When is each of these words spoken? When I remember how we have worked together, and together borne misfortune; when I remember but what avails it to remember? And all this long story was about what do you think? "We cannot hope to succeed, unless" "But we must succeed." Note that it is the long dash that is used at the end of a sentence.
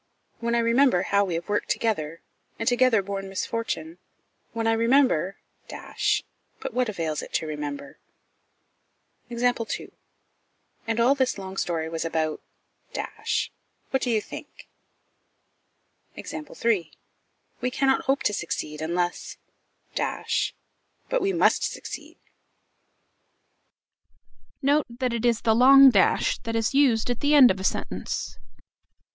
When 0.39 0.55
I 0.55 0.57
remember 0.57 1.03
how 1.03 1.23
we 1.25 1.35
have 1.35 1.47
worked 1.47 1.69
together, 1.69 2.21
and 2.57 2.67
together 2.67 3.03
borne 3.03 3.29
misfortune; 3.29 3.99
when 4.51 4.65
I 4.65 4.71
remember 4.71 5.37
but 5.69 6.73
what 6.73 6.89
avails 6.89 7.21
it 7.21 7.31
to 7.33 7.45
remember? 7.45 7.99
And 9.29 9.39
all 10.99 11.13
this 11.13 11.37
long 11.37 11.55
story 11.55 11.87
was 11.87 12.03
about 12.03 12.41
what 13.91 14.01
do 14.01 14.09
you 14.09 14.21
think? 14.21 14.67
"We 16.17 17.69
cannot 17.71 18.05
hope 18.05 18.23
to 18.23 18.33
succeed, 18.33 18.81
unless" 18.81 19.37
"But 19.95 21.21
we 21.21 21.31
must 21.31 21.63
succeed." 21.63 22.17
Note 24.63 24.87
that 24.89 25.13
it 25.13 25.25
is 25.27 25.41
the 25.41 25.53
long 25.53 25.91
dash 25.91 26.39
that 26.39 26.55
is 26.55 26.73
used 26.73 27.11
at 27.11 27.19
the 27.19 27.35
end 27.35 27.51
of 27.51 27.59
a 27.59 27.63
sentence. 27.63 28.39